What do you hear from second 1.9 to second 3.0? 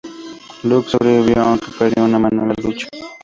una mano en la lucha.